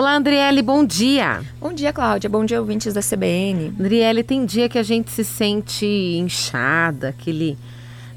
Olá, 0.00 0.16
Andriele, 0.16 0.62
bom 0.62 0.82
dia. 0.82 1.42
Bom 1.60 1.74
dia, 1.74 1.92
Cláudia. 1.92 2.30
Bom 2.30 2.42
dia, 2.42 2.58
ouvintes 2.58 2.94
da 2.94 3.02
CBN. 3.02 3.74
Andriele, 3.78 4.22
tem 4.22 4.46
dia 4.46 4.66
que 4.66 4.78
a 4.78 4.82
gente 4.82 5.10
se 5.10 5.22
sente 5.22 5.84
inchada, 5.84 7.10
aquele, 7.10 7.58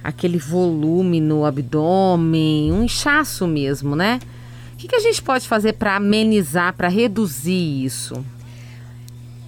aquele 0.01 0.37
volume 0.37 1.19
no 1.19 1.43
abdômen, 1.43 2.71
um 2.71 2.83
inchaço 2.85 3.45
mesmo, 3.45 3.97
né? 3.97 4.21
O 4.73 4.77
que, 4.77 4.87
que 4.87 4.95
a 4.95 4.99
gente 5.01 5.21
pode 5.21 5.45
fazer 5.45 5.73
para 5.73 5.97
amenizar, 5.97 6.73
para 6.73 6.87
reduzir 6.87 7.83
isso? 7.83 8.25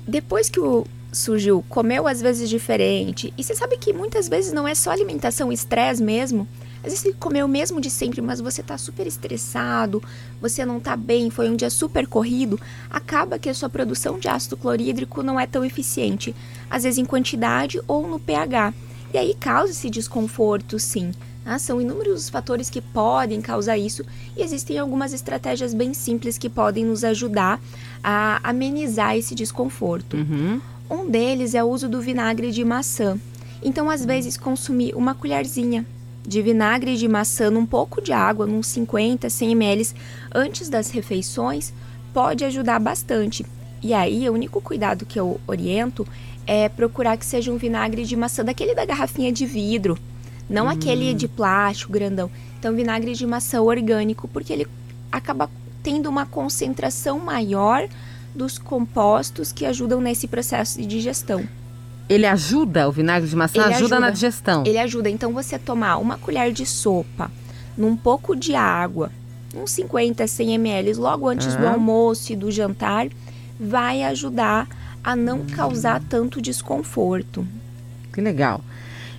Depois 0.06 0.50
que 0.50 0.60
o 0.60 0.86
surgiu, 1.14 1.64
comeu 1.70 2.06
às 2.06 2.22
vezes 2.22 2.50
diferente, 2.50 3.34
e 3.38 3.46
você 3.46 3.56
sabe 3.56 3.78
que 3.78 3.94
muitas 3.94 4.28
vezes 4.28 4.52
não 4.52 4.68
é 4.68 4.76
só 4.76 4.92
alimentação, 4.92 5.54
estresse 5.54 6.04
mesmo. 6.04 6.46
Às 6.86 6.92
vezes 6.92 7.00
você 7.00 7.14
comeu 7.14 7.48
o 7.48 7.50
mesmo 7.50 7.82
de 7.82 7.90
sempre, 7.90 8.22
mas 8.22 8.40
você 8.40 8.62
tá 8.62 8.78
super 8.78 9.08
estressado, 9.08 10.04
você 10.40 10.64
não 10.64 10.80
tá 10.80 10.96
bem, 10.96 11.32
foi 11.32 11.50
um 11.50 11.56
dia 11.56 11.72
super 11.72 12.06
corrido, 12.06 12.60
acaba 12.92 13.40
que 13.40 13.50
a 13.50 13.56
sua 13.56 13.68
produção 13.68 14.20
de 14.20 14.28
ácido 14.28 14.56
clorídrico 14.56 15.24
não 15.24 15.40
é 15.40 15.48
tão 15.48 15.66
eficiente, 15.66 16.36
às 16.70 16.84
vezes 16.84 17.00
em 17.00 17.06
quantidade 17.06 17.82
ou 17.88 18.08
no 18.08 18.20
pH. 18.20 18.72
E 19.12 19.18
aí 19.18 19.34
causa 19.34 19.72
esse 19.72 19.90
desconforto, 19.90 20.78
sim. 20.78 21.12
Ah, 21.44 21.58
são 21.58 21.82
inúmeros 21.82 22.22
os 22.22 22.30
fatores 22.30 22.70
que 22.70 22.82
podem 22.82 23.42
causar 23.42 23.80
isso 23.80 24.06
e 24.38 24.44
existem 24.44 24.78
algumas 24.78 25.12
estratégias 25.12 25.74
bem 25.74 25.92
simples 25.92 26.38
que 26.38 26.50
podem 26.50 26.86
nos 26.86 27.04
ajudar 27.04 27.60
a 28.04 28.40
amenizar 28.48 29.18
esse 29.18 29.34
desconforto. 29.34 30.18
Uhum. 30.18 30.62
Um 30.88 31.10
deles 31.10 31.56
é 31.56 31.64
o 31.64 31.68
uso 31.68 31.90
do 31.90 32.00
vinagre 32.00 32.52
de 32.52 32.64
maçã. 32.64 33.20
Então, 33.64 33.90
às 33.90 34.06
vezes, 34.06 34.38
consumir 34.38 34.94
uma 34.96 35.16
colherzinha 35.16 35.84
de 36.28 36.42
vinagre 36.42 36.98
de 36.98 37.08
maçã 37.08 37.50
num 37.50 37.66
pouco 37.66 38.02
de 38.02 38.12
água, 38.12 38.46
uns 38.46 38.68
50, 38.68 39.30
100 39.30 39.52
ml, 39.52 39.88
antes 40.34 40.70
das 40.70 40.90
refeições, 40.90 41.74
pode 42.14 42.44
ajudar 42.46 42.80
bastante. 42.80 43.46
E 43.82 43.94
aí, 43.94 44.28
o 44.30 44.34
único 44.34 44.62
cuidado 44.62 45.06
que 45.06 45.20
eu 45.20 45.40
oriento 45.48 46.08
é 46.48 46.70
procurar 46.70 47.18
que 47.18 47.26
seja 47.26 47.52
um 47.52 47.58
vinagre 47.58 48.06
de 48.06 48.16
maçã 48.16 48.44
daquele 48.44 48.74
da 48.74 48.86
garrafinha 48.86 49.32
de 49.32 49.46
vidro, 49.46 49.98
não 50.50 50.66
hum. 50.66 50.70
aquele 50.70 51.14
de 51.14 51.28
plástico 51.28 51.92
grandão. 51.92 52.30
Então, 52.60 52.76
vinagre 52.76 53.14
de 53.14 53.26
maçã 53.26 53.62
orgânico, 53.62 54.28
porque 54.28 54.54
ele 54.54 54.68
acaba 55.12 55.50
tendo 55.84 56.10
uma 56.10 56.26
concentração 56.26 57.20
maior 57.20 57.88
dos 58.34 58.58
compostos 58.58 59.52
que 59.52 59.66
ajudam 59.66 60.02
nesse 60.02 60.28
processo 60.28 60.80
de 60.80 60.86
digestão. 60.86 61.48
Ele 62.08 62.26
ajuda, 62.26 62.88
o 62.88 62.92
vinagre 62.92 63.28
de 63.28 63.36
maçã 63.36 63.62
ajuda, 63.62 63.76
ajuda, 63.76 64.00
na 64.00 64.10
digestão. 64.10 64.64
Ele 64.66 64.78
ajuda. 64.78 65.10
Então 65.10 65.34
você 65.34 65.58
tomar 65.58 65.98
uma 65.98 66.18
colher 66.18 66.52
de 66.52 66.66
sopa 66.66 67.32
num 67.78 67.96
pouco 67.96 68.36
de 68.36 68.56
água, 68.56 69.12
uns 69.56 69.72
50, 69.72 70.26
100 70.26 70.54
ml, 70.54 70.94
logo 70.94 71.28
antes 71.28 71.54
uhum. 71.56 71.62
do 71.62 71.68
almoço 71.68 72.32
e 72.32 72.36
do 72.36 72.52
jantar, 72.52 73.08
vai 73.60 74.04
ajudar 74.04 74.68
a 75.04 75.16
não 75.16 75.46
causar 75.46 76.02
tanto 76.10 76.42
desconforto. 76.42 77.46
Que 78.14 78.22
legal. 78.22 78.62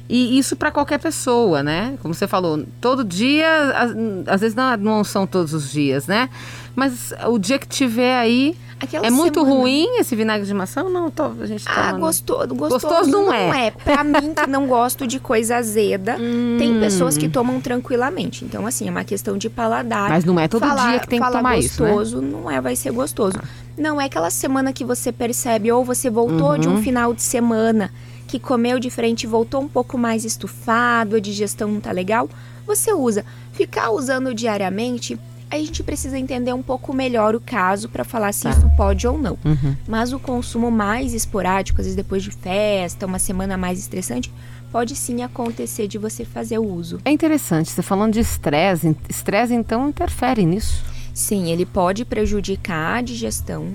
E 0.09 0.39
isso 0.39 0.55
para 0.55 0.71
qualquer 0.71 0.98
pessoa, 0.98 1.62
né? 1.62 1.98
Como 2.00 2.15
você 2.15 2.28
falou, 2.28 2.65
todo 2.81 3.05
dia, 3.05 3.48
às, 3.73 3.91
às 4.27 4.41
vezes 4.41 4.55
não, 4.55 4.77
não, 4.77 5.05
são 5.05 5.27
todos 5.27 5.53
os 5.53 5.71
dias, 5.71 6.06
né? 6.06 6.31
Mas 6.75 7.12
o 7.27 7.39
dia 7.39 7.59
que 7.59 7.67
tiver 7.67 8.17
aí. 8.17 8.56
Aquela 8.79 9.07
é 9.07 9.11
muito 9.11 9.41
semana... 9.41 9.61
ruim 9.61 9.99
esse 9.99 10.15
vinagre 10.15 10.47
de 10.47 10.53
maçã 10.53 10.85
ou 10.85 10.91
não? 10.91 11.11
Tô, 11.11 11.25
a 11.41 11.47
gente 11.47 11.65
ah, 11.67 11.93
gostoso, 11.93 12.55
gostoso, 12.55 12.87
gostoso 12.87 13.11
não, 13.11 13.27
não 13.27 13.33
é. 13.33 13.69
é. 13.69 13.71
Pra 13.71 14.05
mim, 14.05 14.35
que 14.35 14.47
não 14.49 14.67
gosto 14.67 15.07
de 15.07 15.19
coisa 15.19 15.57
azeda, 15.57 16.17
hum. 16.21 16.57
tem 16.59 16.79
pessoas 16.79 17.17
que 17.17 17.29
tomam 17.29 17.61
tranquilamente. 17.61 18.45
Então, 18.45 18.67
assim, 18.67 18.87
é 18.87 18.91
uma 18.91 19.05
questão 19.05 19.39
de 19.39 19.49
paladar. 19.49 20.11
Mas 20.11 20.25
não 20.25 20.39
é 20.39 20.47
todo 20.47 20.61
falar, 20.61 20.91
dia 20.91 21.01
que 21.01 21.09
tem 21.09 21.21
que 21.21 21.31
tomar 21.31 21.57
gostoso, 21.57 21.67
isso, 21.67 21.83
né? 21.83 21.93
gostoso, 21.93 22.21
não 22.21 22.51
é, 22.51 22.61
vai 22.61 22.77
ser 22.77 22.93
gostoso. 22.93 23.39
Ah. 23.43 23.47
Não 23.79 24.01
é 24.01 24.07
aquela 24.07 24.31
semana 24.31 24.73
que 24.73 24.85
você 24.85 25.11
percebe, 25.11 25.73
ou 25.73 25.85
você 25.85 26.11
voltou 26.11 26.53
uhum. 26.53 26.59
de 26.59 26.69
um 26.69 26.75
uhum. 26.77 26.83
final 26.83 27.15
de 27.15 27.23
semana 27.23 27.91
que 28.27 28.39
comeu 28.39 28.79
diferente 28.79 29.23
e 29.23 29.27
voltou 29.27 29.63
um 29.63 29.69
pouco 29.69 29.97
mais 29.97 30.25
estufado, 30.25 31.17
a 31.17 31.21
digestão 31.21 31.69
não 31.69 31.81
tá 31.81 31.93
legal, 31.93 32.29
você 32.67 32.93
usa. 32.93 33.25
Ficar 33.53 33.91
usando 33.91 34.34
diariamente, 34.34 35.19
a 35.51 35.57
gente 35.59 35.83
precisa 35.83 36.19
entender 36.19 36.53
um 36.53 36.62
pouco 36.62 36.93
melhor 36.93 37.34
o 37.34 37.41
caso 37.41 37.89
para 37.89 38.05
falar 38.05 38.33
se 38.33 38.43
tá. 38.43 38.51
isso 38.51 38.69
pode 38.77 39.07
ou 39.07 39.17
não. 39.17 39.39
Uhum. 39.45 39.77
Mas 39.87 40.12
o 40.12 40.19
consumo 40.19 40.71
mais 40.71 41.15
esporádico, 41.15 41.81
às 41.81 41.87
vezes 41.87 41.97
depois 41.97 42.23
de 42.23 42.31
festa, 42.31 43.07
uma 43.07 43.19
semana 43.19 43.56
mais 43.56 43.79
estressante, 43.79 44.33
pode 44.73 44.97
sim 44.97 45.23
acontecer 45.23 45.87
de 45.87 45.99
você 45.99 46.25
fazer 46.25 46.59
o 46.59 46.65
uso. 46.65 46.99
É 47.05 47.11
interessante, 47.11 47.71
você 47.71 47.83
falando 47.83 48.15
de 48.15 48.21
estresse, 48.21 48.97
estresse 49.09 49.55
então 49.55 49.89
interfere 49.89 50.45
nisso? 50.45 50.85
Sim, 51.15 51.51
ele 51.51 51.65
pode 51.65 52.05
prejudicar 52.05 52.99
a 52.99 53.03
digestão 53.03 53.75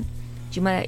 de 0.50 0.60
uma 0.60 0.84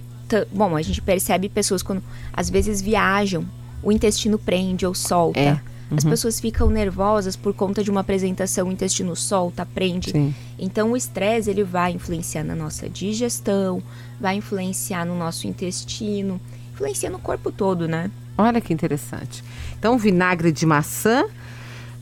bom, 0.51 0.75
a 0.75 0.81
gente 0.81 1.01
percebe 1.01 1.47
pessoas 1.47 1.83
quando 1.83 2.01
às 2.31 2.49
vezes 2.49 2.81
viajam, 2.81 3.45
o 3.83 3.91
intestino 3.91 4.37
prende 4.39 4.85
ou 4.85 4.95
solta. 4.95 5.39
É. 5.39 5.61
Uhum. 5.91 5.97
As 5.97 6.03
pessoas 6.03 6.39
ficam 6.39 6.69
nervosas 6.69 7.35
por 7.35 7.53
conta 7.53 7.83
de 7.83 7.91
uma 7.91 8.01
apresentação, 8.01 8.67
o 8.67 8.71
intestino 8.71 9.15
solta, 9.15 9.65
prende. 9.65 10.11
Sim. 10.11 10.35
Então 10.57 10.91
o 10.91 10.97
estresse 10.97 11.49
ele 11.49 11.63
vai 11.63 11.91
influenciar 11.91 12.43
na 12.43 12.55
nossa 12.55 12.89
digestão, 12.89 13.81
vai 14.19 14.35
influenciar 14.35 15.05
no 15.05 15.15
nosso 15.15 15.47
intestino, 15.47 16.39
influencia 16.73 17.09
no 17.09 17.19
corpo 17.19 17.51
todo, 17.51 17.87
né? 17.87 18.09
Olha 18.37 18.59
que 18.59 18.73
interessante. 18.73 19.43
Então 19.77 19.97
vinagre 19.97 20.51
de 20.51 20.65
maçã, 20.65 21.25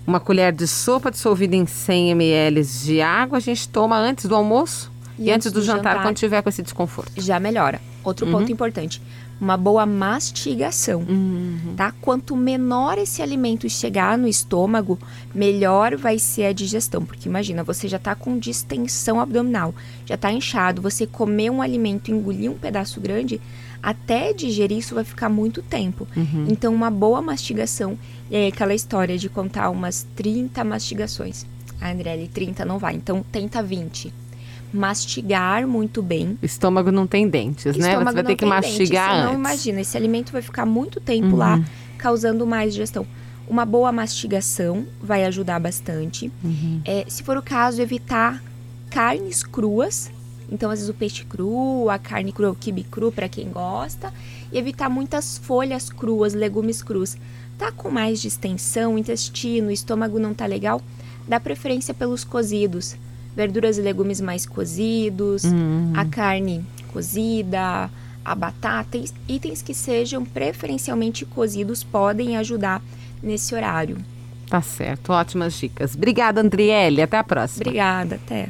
uma 0.06 0.20
colher 0.20 0.53
de 0.53 0.68
sopa 0.68 1.12
dissolvida 1.12 1.56
em 1.56 1.66
100 1.66 2.12
ml 2.12 2.64
de 2.64 3.02
água, 3.02 3.38
a 3.38 3.41
gente 3.41 3.68
toma 3.68 3.97
antes 3.97 4.25
do 4.25 4.36
almoço 4.36 4.91
e, 5.18 5.25
e 5.25 5.31
antes 5.31 5.52
do, 5.52 5.59
do 5.59 5.66
jantar, 5.66 5.91
jantar, 5.91 6.03
quando 6.03 6.16
tiver 6.16 6.41
com 6.41 6.50
esse 6.50 6.62
desconforto. 6.62 7.12
Já 7.18 7.40
melhora. 7.40 7.81
Outro 8.03 8.25
uhum. 8.25 8.31
ponto 8.31 8.51
importante, 8.51 9.01
uma 9.39 9.57
boa 9.57 9.85
mastigação, 9.88 11.01
uhum. 11.01 11.73
tá? 11.75 11.91
Quanto 12.00 12.35
menor 12.35 13.00
esse 13.00 13.23
alimento 13.23 13.67
chegar 13.67 14.16
no 14.17 14.28
estômago, 14.28 15.00
melhor 15.34 15.95
vai 15.97 16.19
ser 16.19 16.45
a 16.45 16.53
digestão, 16.53 17.03
porque 17.03 17.28
imagina, 17.28 17.63
você 17.63 17.88
já 17.88 17.97
tá 17.97 18.13
com 18.13 18.38
distensão 18.38 19.19
abdominal, 19.19 19.73
já 20.06 20.16
tá 20.16 20.31
inchado, 20.31 20.81
você 20.81 21.07
comer 21.07 21.50
um 21.50 21.61
alimento, 21.61 22.11
engolir 22.11 22.51
um 22.51 22.57
pedaço 22.57 23.01
grande, 23.01 23.41
até 23.81 24.31
digerir 24.31 24.78
isso 24.78 24.94
vai 24.94 25.03
ficar 25.03 25.28
muito 25.28 25.63
tempo. 25.63 26.07
Uhum. 26.16 26.45
Então, 26.47 26.72
uma 26.72 26.91
boa 26.91 27.19
mastigação, 27.19 27.97
e 28.29 28.35
aí 28.35 28.47
aquela 28.47 28.75
história 28.75 29.17
de 29.17 29.28
contar 29.28 29.72
umas 29.72 30.06
30 30.16 30.63
mastigações. 30.63 31.47
Ah, 31.79 31.91
André, 31.91 32.28
30 32.31 32.63
não 32.63 32.78
vai, 32.78 32.94
então 32.94 33.25
tenta 33.31 33.63
20 33.63 34.13
mastigar 34.74 35.68
muito 35.68 36.02
bem. 36.02 36.38
O 36.42 36.46
estômago 36.46 36.92
não 36.92 37.06
tem 37.06 37.28
dentes, 37.28 37.76
né? 37.76 37.90
Estômago 37.90 38.09
Você 38.09 38.16
vai 38.16 38.24
ter 38.24 38.36
que 38.36 38.46
mastigar 38.46 39.16
antes. 39.16 39.26
Não 39.26 39.34
imagina, 39.34 39.82
esse 39.82 39.98
alimento 39.98 40.32
vai 40.32 40.42
ficar 40.42 40.66
muito 40.66 41.00
tempo 41.00 41.30
uhum. 41.30 41.36
lá, 41.36 41.64
causando 41.98 42.46
mais 42.46 42.74
digestão. 42.74 43.06
Uma 43.48 43.66
boa 43.66 43.92
mastigação 43.92 44.86
vai 45.02 45.26
ajudar 45.26 45.59
bastante. 45.59 46.32
Uhum. 46.44 46.82
É, 46.86 47.06
se 47.08 47.22
for 47.24 47.36
o 47.38 47.42
caso, 47.42 47.82
evitar 47.82 48.42
carnes 48.90 49.44
cruas. 49.44 50.09
Então, 50.50 50.70
às 50.70 50.80
vezes, 50.80 50.90
o 50.90 50.94
peixe 50.94 51.24
cru, 51.26 51.90
a 51.90 51.98
carne 51.98 52.32
crua, 52.32 52.52
o 52.52 52.56
quibe 52.56 52.84
cru, 52.84 53.12
para 53.12 53.28
quem 53.28 53.50
gosta. 53.50 54.14
E 54.52 54.58
evitar 54.58 54.90
muitas 54.90 55.38
folhas 55.38 55.90
cruas, 55.90 56.34
legumes 56.34 56.82
crus. 56.82 57.18
Tá 57.58 57.72
com 57.72 57.90
mais 57.90 58.22
distensão, 58.22 58.98
intestino, 58.98 59.70
estômago 59.70 60.18
não 60.18 60.34
tá 60.34 60.46
legal, 60.46 60.82
dá 61.28 61.40
preferência 61.40 61.94
pelos 61.94 62.24
cozidos 62.24 62.96
verduras 63.36 63.78
e 63.78 63.81
legumes 63.81 64.22
mais 64.22 64.46
cozidos, 64.46 65.44
uhum. 65.44 65.94
a 65.96 66.06
carne 66.06 66.64
cozida, 66.92 67.90
a 68.24 68.36
batata, 68.36 69.02
itens 69.28 69.62
que 69.62 69.74
sejam 69.74 70.24
preferencialmente 70.25 71.25
cozidos 71.25 71.84
podem 71.84 72.38
ajudar 72.38 72.81
nesse 73.22 73.56
horário. 73.56 73.97
Tá 74.50 74.62
certo, 74.62 75.14
ótimas 75.14 75.53
dicas. 75.53 75.96
Obrigada, 75.96 76.41
Andriele. 76.41 77.02
Até 77.02 77.18
a 77.18 77.24
próxima. 77.24 77.64
Obrigada, 77.64 78.16
até. 78.16 78.50